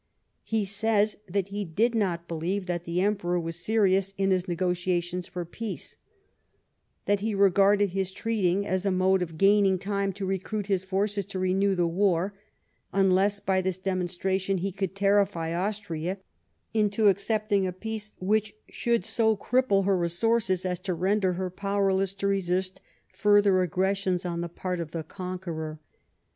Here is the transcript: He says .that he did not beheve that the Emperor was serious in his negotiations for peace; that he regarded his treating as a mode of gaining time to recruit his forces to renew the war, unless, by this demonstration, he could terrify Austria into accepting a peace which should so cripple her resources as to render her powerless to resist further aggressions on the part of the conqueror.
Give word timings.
He 0.41 0.65
says 0.65 1.17
.that 1.29 1.49
he 1.49 1.63
did 1.63 1.93
not 1.93 2.27
beheve 2.27 2.65
that 2.65 2.85
the 2.85 3.01
Emperor 3.01 3.39
was 3.39 3.55
serious 3.55 4.15
in 4.17 4.31
his 4.31 4.47
negotiations 4.47 5.27
for 5.27 5.45
peace; 5.45 5.95
that 7.05 7.19
he 7.19 7.35
regarded 7.35 7.91
his 7.91 8.09
treating 8.09 8.65
as 8.65 8.83
a 8.83 8.89
mode 8.89 9.21
of 9.21 9.37
gaining 9.37 9.77
time 9.77 10.11
to 10.13 10.25
recruit 10.25 10.65
his 10.65 10.83
forces 10.83 11.23
to 11.27 11.37
renew 11.37 11.75
the 11.75 11.85
war, 11.85 12.33
unless, 12.91 13.39
by 13.39 13.61
this 13.61 13.77
demonstration, 13.77 14.57
he 14.57 14.71
could 14.71 14.95
terrify 14.95 15.53
Austria 15.53 16.17
into 16.73 17.07
accepting 17.07 17.67
a 17.67 17.71
peace 17.71 18.11
which 18.19 18.55
should 18.69 19.05
so 19.05 19.37
cripple 19.37 19.85
her 19.85 19.95
resources 19.95 20.65
as 20.65 20.79
to 20.79 20.95
render 20.95 21.33
her 21.33 21.51
powerless 21.51 22.15
to 22.15 22.25
resist 22.25 22.81
further 23.13 23.61
aggressions 23.61 24.25
on 24.25 24.41
the 24.41 24.49
part 24.49 24.79
of 24.79 24.93
the 24.93 25.03
conqueror. 25.03 25.79